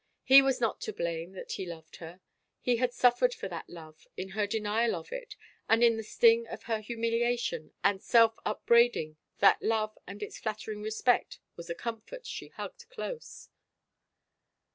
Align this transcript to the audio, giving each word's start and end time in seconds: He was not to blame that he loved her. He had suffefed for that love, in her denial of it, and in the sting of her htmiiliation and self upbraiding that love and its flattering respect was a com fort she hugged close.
He 0.23 0.41
was 0.41 0.59
not 0.59 0.81
to 0.81 0.93
blame 0.93 1.33
that 1.33 1.51
he 1.51 1.65
loved 1.67 1.97
her. 1.97 2.21
He 2.59 2.77
had 2.77 2.89
suffefed 2.91 3.35
for 3.35 3.47
that 3.49 3.69
love, 3.69 4.07
in 4.17 4.29
her 4.29 4.47
denial 4.47 4.95
of 4.95 5.11
it, 5.11 5.35
and 5.69 5.83
in 5.83 5.95
the 5.95 6.01
sting 6.01 6.47
of 6.47 6.63
her 6.63 6.79
htmiiliation 6.81 7.69
and 7.83 8.01
self 8.01 8.33
upbraiding 8.43 9.17
that 9.41 9.61
love 9.61 9.95
and 10.07 10.23
its 10.23 10.39
flattering 10.39 10.81
respect 10.81 11.37
was 11.55 11.69
a 11.69 11.75
com 11.75 12.01
fort 12.01 12.25
she 12.25 12.47
hugged 12.47 12.89
close. 12.89 13.49